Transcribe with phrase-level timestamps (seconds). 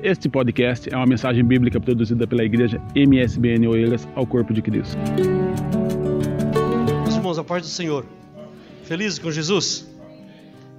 [0.00, 4.96] Este podcast é uma mensagem bíblica produzida pela igreja MSBN Oeiras ao Corpo de Cristo.
[7.02, 8.06] Meus irmãos, a paz do Senhor.
[8.84, 9.88] Felizes com Jesus?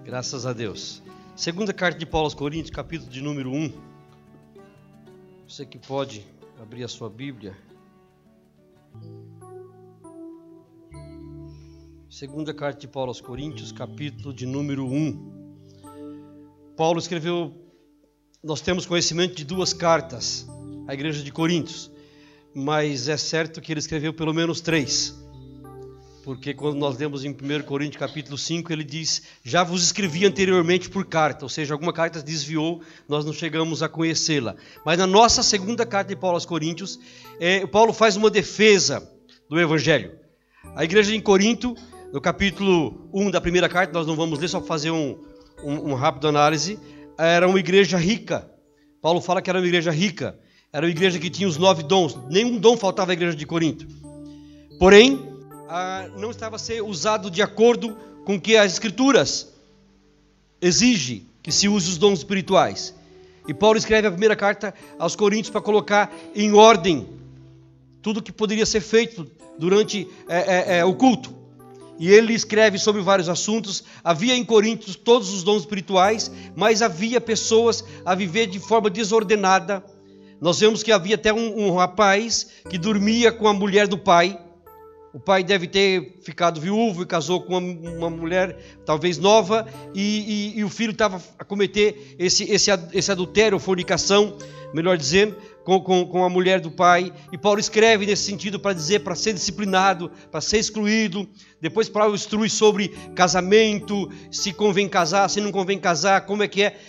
[0.06, 1.04] Graças a Deus.
[1.36, 3.74] Segunda carta de Paulo aos Coríntios, capítulo de número 1.
[5.50, 6.26] Você que pode
[6.58, 7.58] abrir a sua Bíblia.
[12.10, 15.40] Segunda carta de Paulo aos Coríntios, capítulo de número 1.
[16.78, 17.59] Paulo escreveu
[18.44, 20.48] nós temos conhecimento de duas cartas
[20.88, 21.92] à igreja de Coríntios,
[22.56, 25.14] mas é certo que ele escreveu pelo menos três.
[26.24, 30.90] Porque quando nós lemos em 1 Coríntios capítulo 5, ele diz: Já vos escrevi anteriormente
[30.90, 34.56] por carta, ou seja, alguma carta desviou, nós não chegamos a conhecê-la.
[34.86, 37.00] Mas na nossa segunda carta de Paulo aos Coríntios,
[37.40, 39.10] é, Paulo faz uma defesa
[39.50, 40.12] do Evangelho.
[40.76, 41.76] A igreja em Corinto,
[42.14, 45.18] no capítulo 1 da primeira carta, nós não vamos ler, só fazer um,
[45.64, 46.80] um, um rápido análise
[47.28, 48.50] era uma igreja rica.
[49.02, 50.40] Paulo fala que era uma igreja rica.
[50.72, 52.18] Era uma igreja que tinha os nove dons.
[52.30, 53.86] Nenhum dom faltava à igreja de Corinto.
[54.80, 55.20] Porém,
[56.18, 59.54] não estava a ser usado de acordo com que as Escrituras
[60.62, 62.94] exige que se use os dons espirituais.
[63.48, 67.08] E Paulo escreve a primeira carta aos Coríntios para colocar em ordem
[68.02, 71.39] tudo que poderia ser feito durante é, é, é, o culto
[72.00, 73.84] e ele escreve sobre vários assuntos.
[74.02, 79.84] Havia em Coríntios todos os dons espirituais, mas havia pessoas a viver de forma desordenada.
[80.40, 84.40] Nós vemos que havia até um, um rapaz que dormia com a mulher do pai.
[85.12, 90.54] O pai deve ter ficado viúvo e casou com uma, uma mulher talvez nova, e,
[90.56, 94.38] e, e o filho estava a cometer esse, esse, esse adultério, fornicação,
[94.72, 97.12] melhor dizendo, com, com, com a mulher do pai.
[97.32, 101.28] E Paulo escreve nesse sentido para dizer para ser disciplinado, para ser excluído.
[101.60, 106.64] Depois Paulo instrui sobre casamento, se convém casar, se não convém casar, como é que
[106.64, 106.80] é.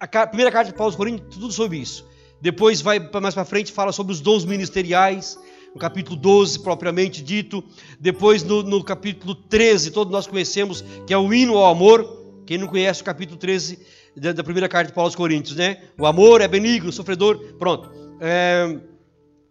[0.00, 2.06] A primeira carta de Paulo aos Coríntios, tudo sobre isso.
[2.40, 5.36] Depois vai mais para frente, fala sobre os dons ministeriais,
[5.74, 7.62] no capítulo 12, propriamente dito.
[8.00, 12.16] Depois, no, no, capítulo 13, todos nós conhecemos, que é o hino ao amor.
[12.46, 13.78] Quem não conhece o capítulo 13
[14.16, 15.82] da, da primeira carta de Paulo aos Coríntios, né?
[15.98, 17.38] O amor é benigno, sofredor.
[17.58, 18.78] Pronto é,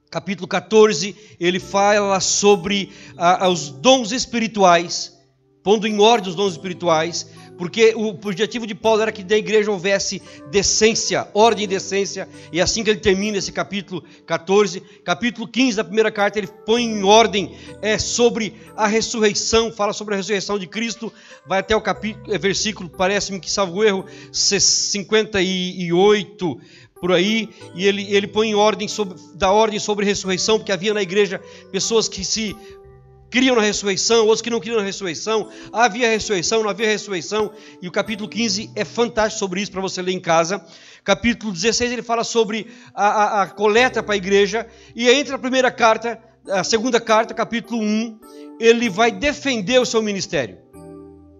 [0.10, 5.18] capítulo 14, ele fala sobre ah, os dons espirituais,
[5.64, 9.72] pondo em ordem os dons espirituais, porque o objetivo de Paulo era que da igreja
[9.72, 14.82] houvesse decência, ordem e decência, e assim que ele termina esse capítulo 14.
[15.04, 20.14] Capítulo 15 da primeira carta, ele põe em ordem é, sobre a ressurreição, fala sobre
[20.14, 21.12] a ressurreição de Cristo,
[21.46, 26.60] vai até o capítulo, é, versículo, parece-me que salvo erro, 58,
[27.00, 30.94] por aí, e ele, ele põe em ordem sobre, dá ordem sobre ressurreição, porque havia
[30.94, 31.42] na igreja
[31.72, 32.56] pessoas que se
[33.30, 35.50] criam na ressurreição, outros que não criam na ressurreição.
[35.72, 37.52] Havia ressurreição, não havia ressurreição,
[37.82, 40.64] e o capítulo 15 é fantástico sobre isso para você ler em casa.
[41.04, 45.40] Capítulo 16 ele fala sobre a, a, a coleta para a igreja, e entre a
[45.40, 48.20] primeira carta, a segunda carta, capítulo 1,
[48.60, 50.58] ele vai defender o seu ministério.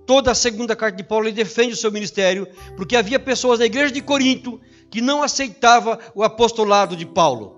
[0.06, 3.66] Toda a segunda carta de Paulo ele defende o seu ministério, porque havia pessoas na
[3.66, 4.60] igreja de Corinto
[4.90, 7.57] que não aceitava o apostolado de Paulo.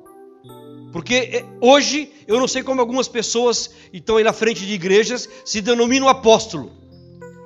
[0.91, 5.29] Porque eh, hoje eu não sei como algumas pessoas estão aí na frente de igrejas
[5.45, 6.72] se denominam apóstolo.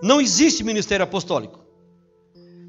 [0.01, 1.59] Não existe ministério apostólico.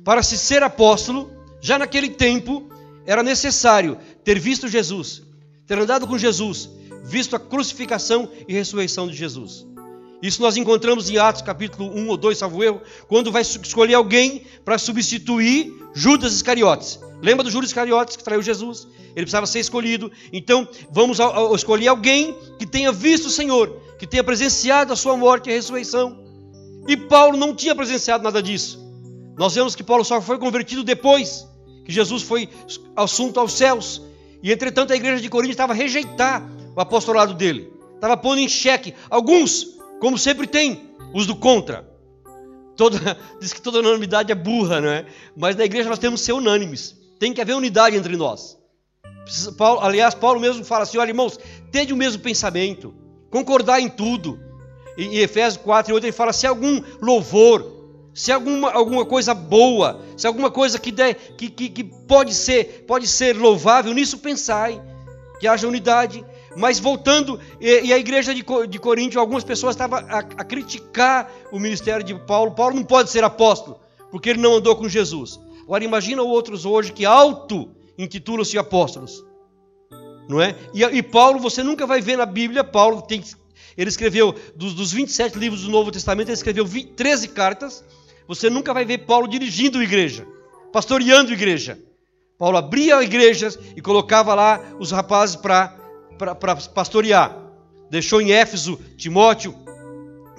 [0.04, 1.30] Para se ser apóstolo,
[1.60, 2.68] já naquele tempo
[3.06, 5.22] era necessário ter visto Jesus,
[5.66, 6.68] ter andado com Jesus,
[7.02, 9.66] visto a crucificação e ressurreição de Jesus.
[10.24, 14.46] Isso nós encontramos em Atos capítulo 1 ou 2, salvo erro, quando vai escolher alguém
[14.64, 16.98] para substituir Judas Iscariotes.
[17.20, 18.88] Lembra do Judas Iscariotes que traiu Jesus?
[19.08, 20.10] Ele precisava ser escolhido.
[20.32, 21.18] Então, vamos
[21.54, 25.56] escolher alguém que tenha visto o Senhor, que tenha presenciado a sua morte e a
[25.56, 26.18] ressurreição.
[26.88, 28.82] E Paulo não tinha presenciado nada disso.
[29.36, 31.46] Nós vemos que Paulo só foi convertido depois
[31.84, 32.48] que Jesus foi
[32.96, 34.00] assunto aos céus.
[34.42, 36.42] E entretanto a igreja de Corinto estava a rejeitar
[36.74, 37.70] o apostolado dele.
[37.94, 39.74] Estava pondo em xeque alguns
[40.04, 40.82] como sempre tem
[41.14, 41.82] os do contra.
[42.76, 45.06] Toda, diz que toda unanimidade é burra, não é?
[45.34, 46.94] Mas na igreja nós temos que ser unânimes.
[47.18, 48.58] Tem que haver unidade entre nós.
[49.56, 51.40] Paulo, aliás, Paulo mesmo fala assim: olha, irmãos,
[51.72, 52.94] tende o mesmo pensamento,
[53.30, 54.38] concordar em tudo.
[54.98, 57.64] E, Efésios 4 e 8 ele fala: se algum louvor,
[58.12, 62.84] se alguma, alguma coisa boa, se alguma coisa que, der, que, que, que pode, ser,
[62.86, 64.82] pode ser louvável, nisso pensai,
[65.40, 66.22] que haja unidade.
[66.56, 71.30] Mas voltando, e, e a igreja de, de Corinto, algumas pessoas estavam a, a criticar
[71.50, 72.52] o ministério de Paulo.
[72.52, 73.80] Paulo não pode ser apóstolo,
[74.10, 75.40] porque ele não andou com Jesus.
[75.62, 79.24] Agora imagina outros hoje que auto intitulam-se apóstolos.
[80.28, 80.56] Não é?
[80.72, 83.22] E, e, Paulo, você nunca vai ver na Bíblia, Paulo tem,
[83.76, 87.84] ele escreveu, dos, dos 27 livros do Novo Testamento, ele escreveu 20, 13 cartas.
[88.26, 90.26] Você nunca vai ver Paulo dirigindo a igreja,
[90.72, 91.78] pastoreando a igreja.
[92.38, 95.76] Paulo abria igrejas e colocava lá os rapazes para
[96.74, 97.36] pastorear.
[97.90, 99.54] Deixou em Éfeso Timóteo,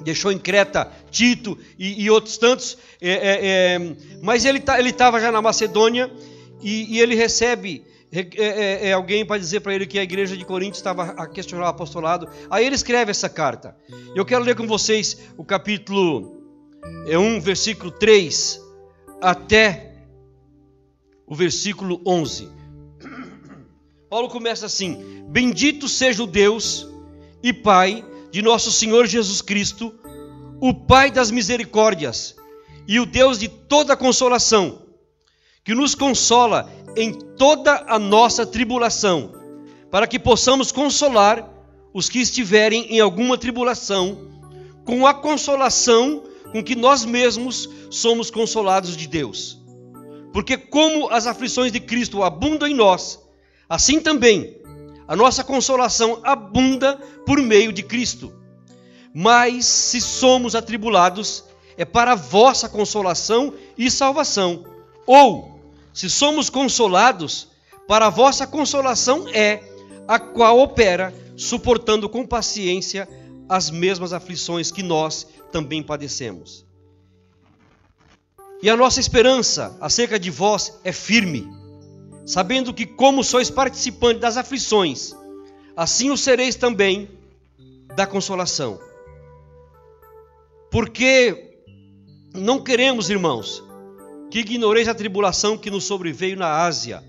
[0.03, 2.77] deixou em Creta Tito e, e outros tantos.
[3.01, 6.11] É, é, é, mas ele tá, estava já na Macedônia
[6.61, 10.37] e, e ele recebe é, é, é, alguém para dizer para ele que a igreja
[10.37, 12.29] de Corinto estava a questionar o apostolado.
[12.49, 13.75] Aí ele escreve essa carta.
[14.15, 16.41] Eu quero ler com vocês o capítulo
[17.07, 18.61] é 1, versículo 3
[19.21, 19.95] até
[21.25, 22.49] o versículo 11.
[24.15, 26.87] Paulo começa assim: Bendito seja o Deus
[27.43, 28.01] e Pai
[28.31, 29.93] de nosso Senhor Jesus Cristo,
[30.61, 32.33] o Pai das misericórdias
[32.87, 34.83] e o Deus de toda consolação,
[35.65, 39.33] que nos consola em toda a nossa tribulação,
[39.91, 41.45] para que possamos consolar
[41.93, 44.29] os que estiverem em alguma tribulação,
[44.85, 46.23] com a consolação
[46.53, 49.61] com que nós mesmos somos consolados de Deus.
[50.31, 53.24] Porque, como as aflições de Cristo abundam em nós,
[53.69, 54.57] assim também
[55.07, 58.33] a nossa consolação abunda por meio de Cristo.
[59.13, 61.45] Mas, se somos atribulados,
[61.77, 64.65] é para a vossa consolação e salvação.
[65.05, 65.59] Ou,
[65.93, 67.47] se somos consolados,
[67.87, 69.63] para a vossa consolação é
[70.07, 73.07] a qual opera, suportando com paciência
[73.47, 76.65] as mesmas aflições que nós também padecemos.
[78.61, 81.47] E a nossa esperança acerca de vós é firme,
[82.25, 85.13] sabendo que, como sois participantes das aflições,
[85.75, 87.09] assim o sereis também
[87.95, 88.79] da consolação.
[90.71, 91.59] Porque
[92.33, 93.63] não queremos, irmãos,
[94.31, 97.03] que ignoreis a tribulação que nos sobreveio na Ásia,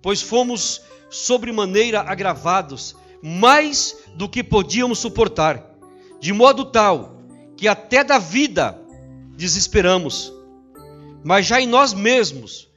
[0.00, 0.80] pois fomos
[1.10, 5.76] sobremaneira agravados, mais do que podíamos suportar,
[6.20, 7.18] de modo tal
[7.56, 8.80] que até da vida
[9.36, 10.32] desesperamos.
[11.24, 12.67] Mas já em nós mesmos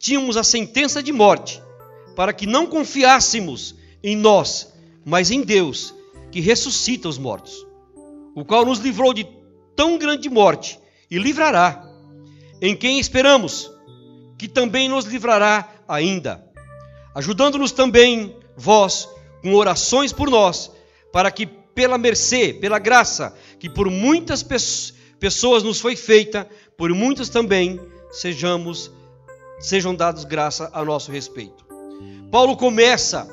[0.00, 1.62] tínhamos a sentença de morte,
[2.16, 4.72] para que não confiássemos em nós,
[5.04, 5.94] mas em Deus,
[6.32, 7.66] que ressuscita os mortos,
[8.34, 9.28] o qual nos livrou de
[9.76, 10.80] tão grande morte
[11.10, 11.86] e livrará,
[12.62, 13.70] em quem esperamos,
[14.38, 16.42] que também nos livrará ainda,
[17.14, 19.06] ajudando-nos também vós
[19.42, 20.72] com orações por nós,
[21.12, 24.42] para que pela mercê, pela graça que por muitas
[25.18, 27.78] pessoas nos foi feita, por muitas também
[28.10, 28.90] sejamos
[29.60, 31.64] sejam dados graça a nosso respeito.
[32.30, 33.28] Paulo começa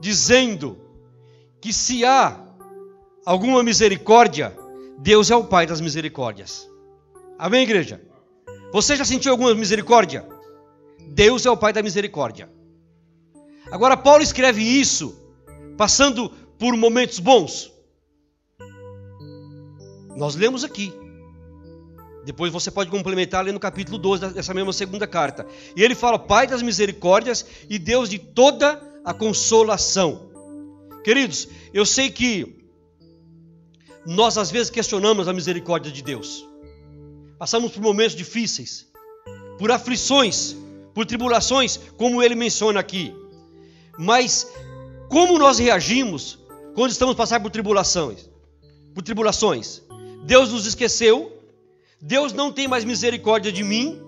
[0.00, 0.78] dizendo
[1.60, 2.40] que se há
[3.24, 4.56] alguma misericórdia,
[4.98, 6.68] Deus é o Pai das misericórdias.
[7.38, 8.00] Amém, igreja?
[8.72, 10.26] Você já sentiu alguma misericórdia?
[11.08, 12.50] Deus é o Pai da misericórdia.
[13.70, 15.16] Agora, Paulo escreve isso
[15.76, 17.72] passando por momentos bons.
[20.16, 20.92] Nós lemos aqui.
[22.24, 25.46] Depois você pode complementar ali no capítulo 12 dessa mesma segunda carta.
[25.74, 30.30] E ele fala: Pai das misericórdias e Deus de toda a consolação.
[31.02, 32.60] Queridos, eu sei que
[34.06, 36.46] nós às vezes questionamos a misericórdia de Deus.
[37.38, 38.86] Passamos por momentos difíceis,
[39.58, 40.56] por aflições,
[40.94, 43.14] por tribulações, como ele menciona aqui.
[43.98, 44.46] Mas
[45.08, 46.38] como nós reagimos
[46.74, 48.28] quando estamos passando por tribulações?
[48.94, 49.82] Por tribulações.
[50.24, 51.39] Deus nos esqueceu,
[52.00, 54.00] Deus não tem mais misericórdia de mim.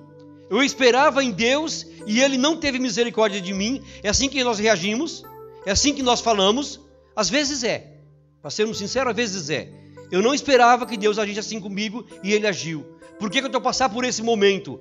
[0.49, 3.83] Eu esperava em Deus e Ele não teve misericórdia de mim.
[4.03, 5.25] É assim que nós reagimos,
[5.67, 6.81] é assim que nós falamos.
[7.15, 7.93] Às vezes é,
[8.41, 9.71] para sermos sinceros, às vezes é.
[10.11, 12.85] Eu não esperava que Deus agisse assim comigo e Ele agiu.
[13.19, 14.81] Por que, que eu estou passando por esse momento?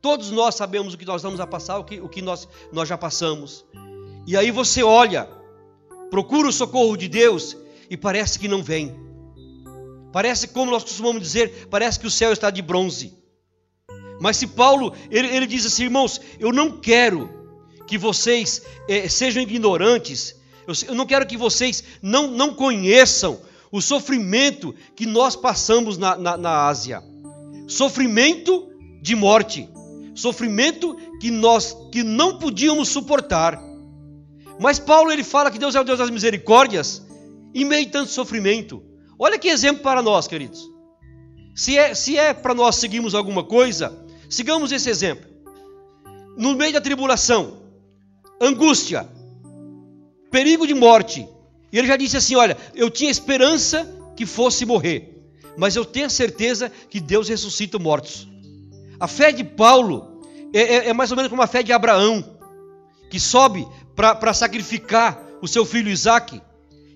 [0.00, 2.88] Todos nós sabemos o que nós vamos a passar, o que, o que nós, nós
[2.88, 3.64] já passamos.
[4.26, 5.28] E aí você olha,
[6.10, 7.56] procura o socorro de Deus
[7.90, 8.94] e parece que não vem.
[10.12, 13.16] Parece, como nós costumamos dizer, parece que o céu está de bronze.
[14.20, 17.28] Mas se Paulo, ele, ele diz assim, irmãos, eu não quero
[17.86, 23.40] que vocês eh, sejam ignorantes, eu, eu, não quero que vocês não, não conheçam
[23.70, 27.02] o sofrimento que nós passamos na, na, na Ásia.
[27.66, 28.68] Sofrimento
[29.00, 29.68] de morte,
[30.14, 33.60] sofrimento que nós que não podíamos suportar.
[34.60, 37.02] Mas Paulo ele fala que Deus é o Deus das misericórdias
[37.54, 38.91] em meio tanto sofrimento.
[39.24, 40.68] Olha que exemplo para nós, queridos.
[41.54, 43.96] Se é, se é para nós seguirmos alguma coisa,
[44.28, 45.30] sigamos esse exemplo.
[46.36, 47.62] No meio da tribulação,
[48.40, 49.08] angústia,
[50.28, 51.24] perigo de morte,
[51.72, 55.16] e ele já disse assim: Olha, eu tinha esperança que fosse morrer,
[55.56, 58.26] mas eu tenho certeza que Deus ressuscita mortos.
[58.98, 60.20] A fé de Paulo
[60.52, 62.24] é, é, é mais ou menos como a fé de Abraão,
[63.08, 63.64] que sobe
[63.94, 66.42] para sacrificar o seu filho Isaque,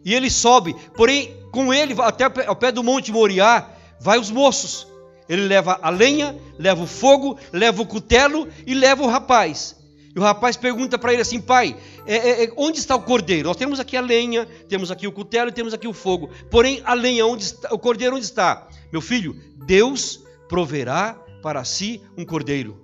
[0.05, 3.69] e ele sobe, porém com ele até ao pé do Monte Moriá,
[4.01, 4.87] vai os moços.
[5.29, 9.77] Ele leva a lenha, leva o fogo, leva o cutelo e leva o rapaz.
[10.15, 11.77] E o rapaz pergunta para ele assim: pai,
[12.07, 13.49] é, é, é, onde está o cordeiro?
[13.49, 16.31] Nós temos aqui a lenha, temos aqui o cutelo e temos aqui o fogo.
[16.51, 18.67] Porém, a lenha, onde está, o cordeiro onde está?
[18.93, 19.37] Meu filho,
[19.67, 22.83] Deus proverá para si um cordeiro.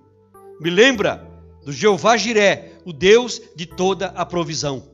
[0.61, 1.27] Me lembra
[1.65, 4.91] do Jeová Jiré, o Deus de toda a provisão.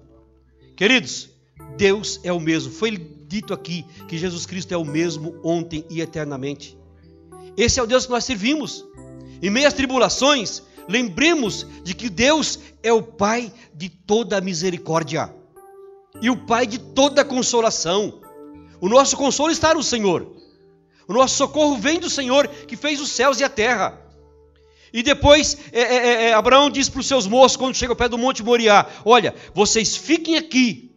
[0.77, 1.31] Queridos,
[1.79, 2.73] Deus é o mesmo.
[2.73, 2.91] Foi
[3.29, 6.77] dito aqui que Jesus Cristo é o mesmo ontem e eternamente.
[7.57, 8.85] Esse é o Deus que nós servimos.
[9.41, 15.33] Em meio às tribulações, lembremos de que Deus é o Pai de toda misericórdia
[16.21, 18.21] e o Pai de toda consolação.
[18.81, 20.35] O nosso consolo está no Senhor.
[21.07, 24.01] O nosso socorro vem do Senhor que fez os céus e a terra.
[24.93, 28.09] E depois é, é, é Abraão diz para os seus moços, quando chega ao pé
[28.09, 30.88] do Monte Moriá: Olha, vocês fiquem aqui,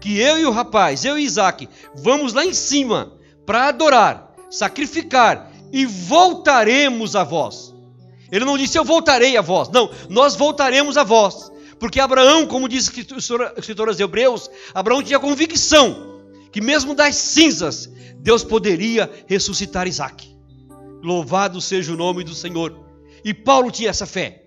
[0.00, 3.12] que eu e o rapaz, eu e Isaac, vamos lá em cima
[3.44, 7.74] para adorar, sacrificar e voltaremos a vós.
[8.30, 9.68] Ele não disse eu voltarei a vós.
[9.70, 11.50] Não, nós voltaremos a vós.
[11.78, 13.16] Porque Abraão, como diz o
[13.56, 20.28] escritor aos Hebreus, Abraão tinha convicção que mesmo das cinzas, Deus poderia ressuscitar Isaac.
[21.02, 22.78] Louvado seja o nome do Senhor.
[23.24, 24.44] E Paulo tinha essa fé.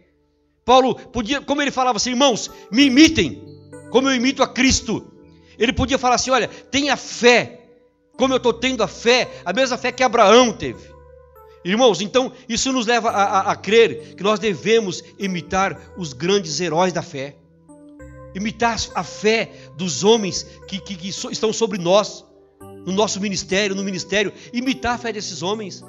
[0.65, 3.43] Paulo podia, como ele falava assim, irmãos, me imitem,
[3.89, 5.10] como eu imito a Cristo.
[5.57, 7.61] Ele podia falar assim: olha, tenha fé,
[8.17, 10.91] como eu estou tendo a fé, a mesma fé que Abraão teve.
[11.63, 16.59] Irmãos, então isso nos leva a, a, a, crer que nós devemos imitar os grandes
[16.59, 17.35] heróis da fé,
[18.33, 22.25] imitar a fé dos homens que, que, que estão sobre nós,
[22.85, 25.83] no nosso ministério, no ministério, imitar a fé desses homens.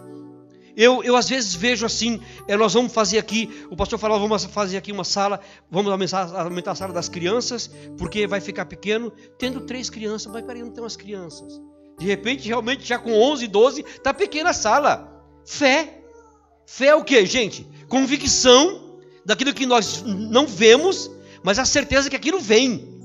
[0.77, 4.45] Eu, eu às vezes vejo assim, é, nós vamos fazer aqui, o pastor falou, vamos
[4.45, 9.13] fazer aqui uma sala, vamos aumentar, aumentar a sala das crianças, porque vai ficar pequeno,
[9.39, 11.61] tendo três crianças, mas peraí, não tem umas crianças.
[11.99, 15.25] De repente, realmente, já com 11, 12, está pequena a sala.
[15.45, 16.03] Fé.
[16.67, 17.69] Fé é o que, gente?
[17.89, 21.11] Convicção daquilo que nós não vemos,
[21.43, 22.99] mas a certeza que aquilo vem.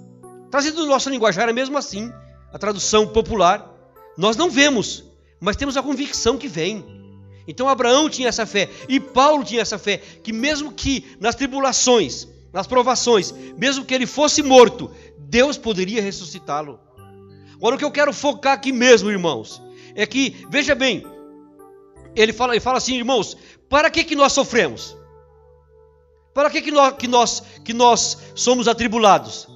[0.50, 2.12] Trazido do nosso linguajar é mesmo assim,
[2.52, 3.74] a tradução popular.
[4.18, 5.04] Nós não vemos,
[5.40, 6.97] mas temos a convicção que vem.
[7.48, 12.28] Então Abraão tinha essa fé e Paulo tinha essa fé, que mesmo que nas tribulações,
[12.52, 16.80] nas provações, mesmo que ele fosse morto, Deus poderia ressuscitá-lo.
[17.56, 19.62] Agora o que eu quero focar aqui mesmo, irmãos,
[19.96, 21.04] é que, veja bem,
[22.16, 23.38] ele fala, fala assim, irmãos,
[23.70, 24.96] para que, que nós sofremos?
[26.34, 29.48] Para que, que, nós, que, nós, que nós somos atribulados?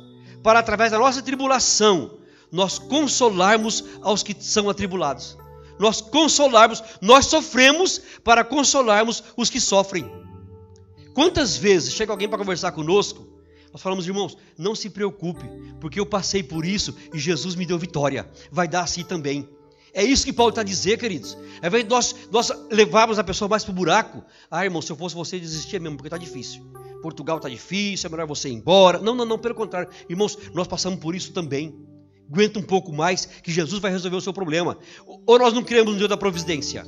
[0.42, 2.18] Para, através da nossa tribulação,
[2.52, 5.38] nós consolarmos aos que são atribulados.
[5.82, 10.06] Nós consolarmos, nós sofremos para consolarmos os que sofrem.
[11.16, 13.28] Quantas vezes chega alguém para conversar conosco,
[13.74, 15.44] nós falamos, irmãos, não se preocupe,
[15.80, 18.30] porque eu passei por isso e Jesus me deu vitória.
[18.52, 19.50] Vai dar assim também.
[19.92, 21.36] É isso que Paulo está a dizer, queridos.
[21.60, 24.92] Ao invés de nós, nós levarmos a pessoa mais para o buraco, ah, irmão, se
[24.92, 26.64] eu fosse você, desistia mesmo, porque está difícil.
[27.02, 29.00] Portugal está difícil, é melhor você ir embora.
[29.00, 29.90] Não, não, não, pelo contrário.
[30.08, 31.76] Irmãos, nós passamos por isso também.
[32.32, 34.78] Aguenta um pouco mais, que Jesus vai resolver o seu problema.
[35.26, 36.86] Ou nós não queremos um Deus da providência?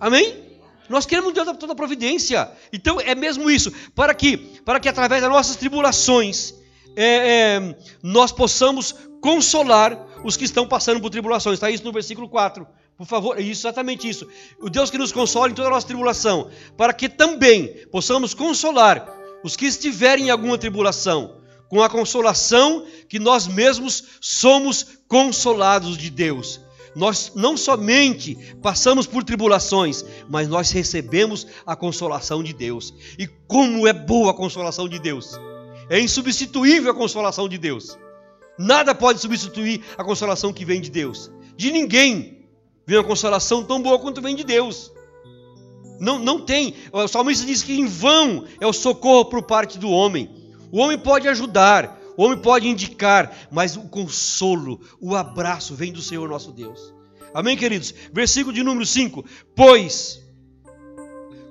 [0.00, 0.58] Amém?
[0.88, 2.50] Nós queremos um Deus da toda providência.
[2.72, 3.72] Então é mesmo isso.
[3.94, 6.54] Para que, para que através das nossas tribulações,
[6.96, 11.54] é, é, nós possamos consolar os que estão passando por tribulações.
[11.54, 12.66] Está isso no versículo 4.
[12.98, 14.26] Por favor, é exatamente isso.
[14.60, 19.08] O Deus que nos consola em toda a nossa tribulação, para que também possamos consolar
[19.44, 21.41] os que estiverem em alguma tribulação,
[21.72, 26.60] com a consolação que nós mesmos somos consolados de Deus.
[26.94, 32.92] Nós não somente passamos por tribulações, mas nós recebemos a consolação de Deus.
[33.18, 35.30] E como é boa a consolação de Deus!
[35.88, 37.98] É insubstituível a consolação de Deus.
[38.58, 41.30] Nada pode substituir a consolação que vem de Deus.
[41.56, 42.46] De ninguém
[42.86, 44.92] vem uma consolação tão boa quanto vem de Deus.
[45.98, 46.74] Não, não tem.
[46.92, 50.41] O salmista diz que em vão é o socorro por parte do homem.
[50.72, 56.00] O homem pode ajudar, o homem pode indicar, mas o consolo, o abraço vem do
[56.00, 56.94] Senhor nosso Deus.
[57.34, 57.94] Amém, queridos?
[58.10, 59.22] Versículo de número 5:
[59.54, 60.18] Pois,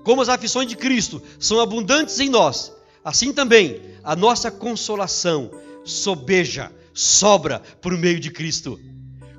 [0.04, 2.76] como as aflições de Cristo são abundantes em nós,
[3.06, 5.52] assim também a nossa consolação
[5.86, 8.80] sobeja sobra por meio de Cristo.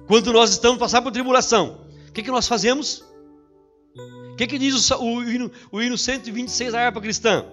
[0.07, 3.05] Quando nós estamos passando por tribulação, o que, que nós fazemos?
[4.33, 7.45] O que, que diz o, o, hino, o hino 126 da harpa cristã?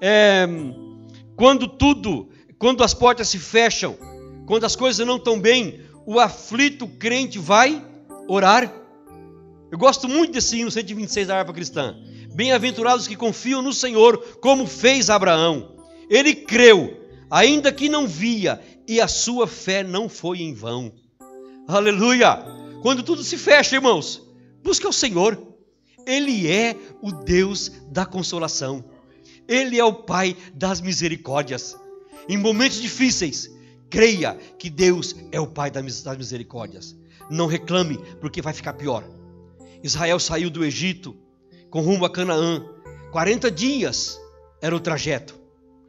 [0.00, 0.46] É,
[1.38, 2.28] quando tudo,
[2.58, 3.96] quando as portas se fecham,
[4.44, 7.80] quando as coisas não estão bem, o aflito crente vai
[8.26, 8.74] orar.
[9.70, 11.96] Eu gosto muito desse hino 126 da harpa cristã.
[12.34, 15.76] Bem-aventurados que confiam no Senhor, como fez Abraão.
[16.10, 20.92] Ele creu, ainda que não via, e a sua fé não foi em vão.
[21.68, 22.36] Aleluia!
[22.82, 24.20] Quando tudo se fecha, irmãos,
[24.60, 25.40] busca o Senhor.
[26.04, 28.97] Ele é o Deus da consolação.
[29.48, 31.74] Ele é o Pai das misericórdias.
[32.28, 33.50] Em momentos difíceis,
[33.88, 35.82] creia que Deus é o Pai das
[36.16, 36.94] misericórdias.
[37.30, 39.04] Não reclame, porque vai ficar pior.
[39.82, 41.16] Israel saiu do Egito
[41.70, 42.64] com rumo a Canaã.
[43.10, 44.20] 40 dias
[44.60, 45.34] era o trajeto.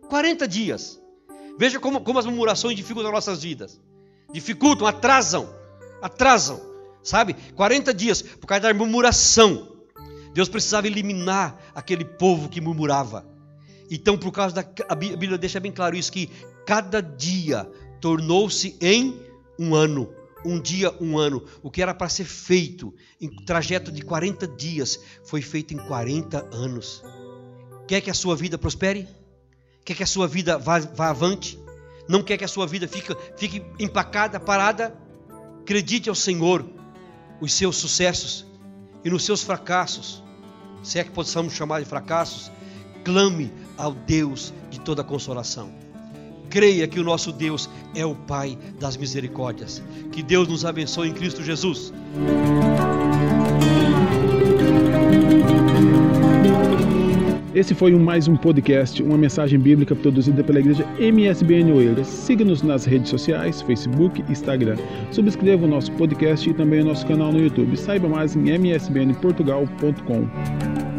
[0.07, 0.99] 40 dias.
[1.57, 3.79] Veja como, como as murmurações dificultam nossas vidas.
[4.31, 5.53] Dificultam, atrasam,
[6.01, 6.61] atrasam.
[7.03, 7.35] Sabe?
[7.55, 9.67] 40 dias por causa da murmuração.
[10.33, 13.25] Deus precisava eliminar aquele povo que murmurava.
[13.89, 14.65] Então, por causa da.
[14.87, 16.29] A Bíblia deixa bem claro isso: que
[16.65, 17.69] cada dia
[17.99, 19.19] tornou-se em
[19.57, 20.13] um ano.
[20.45, 21.43] Um dia, um ano.
[21.61, 26.47] O que era para ser feito em trajeto de 40 dias foi feito em 40
[26.55, 27.03] anos.
[27.87, 29.07] Quer que a sua vida prospere?
[29.83, 31.59] Quer que a sua vida vá, vá avante?
[32.07, 34.95] Não quer que a sua vida fique, fique empacada, parada?
[35.61, 36.65] Acredite ao Senhor
[37.41, 38.45] os seus sucessos
[39.03, 40.23] e nos seus fracassos,
[40.83, 42.51] se é que possamos chamar de fracassos,
[43.03, 45.69] clame ao Deus de toda consolação.
[46.49, 49.81] Creia que o nosso Deus é o Pai das misericórdias.
[50.11, 51.93] Que Deus nos abençoe em Cristo Jesus.
[57.53, 62.07] Esse foi mais um podcast, uma mensagem bíblica produzida pela igreja MSBN Oeiras.
[62.07, 64.77] Siga-nos nas redes sociais, Facebook e Instagram.
[65.11, 67.75] Subscreva o nosso podcast e também o nosso canal no YouTube.
[67.75, 70.98] Saiba mais em msbnportugal.com.